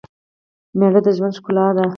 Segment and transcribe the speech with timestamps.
[0.77, 1.85] مېړه دژوند ښکلا ده